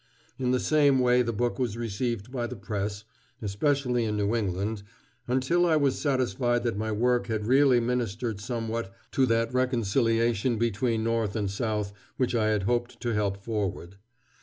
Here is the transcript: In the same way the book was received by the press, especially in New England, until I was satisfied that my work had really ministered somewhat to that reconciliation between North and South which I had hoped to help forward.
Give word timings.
In 0.39 0.49
the 0.49 0.59
same 0.59 0.97
way 0.97 1.21
the 1.21 1.31
book 1.31 1.59
was 1.59 1.77
received 1.77 2.31
by 2.31 2.47
the 2.47 2.55
press, 2.55 3.03
especially 3.39 4.03
in 4.03 4.17
New 4.17 4.35
England, 4.35 4.81
until 5.27 5.63
I 5.67 5.75
was 5.75 6.01
satisfied 6.01 6.63
that 6.63 6.75
my 6.75 6.91
work 6.91 7.27
had 7.27 7.45
really 7.45 7.79
ministered 7.79 8.41
somewhat 8.41 8.91
to 9.11 9.27
that 9.27 9.53
reconciliation 9.53 10.57
between 10.57 11.03
North 11.03 11.35
and 11.35 11.51
South 11.51 11.93
which 12.17 12.33
I 12.33 12.47
had 12.47 12.63
hoped 12.63 12.99
to 13.01 13.13
help 13.13 13.43
forward. 13.43 13.97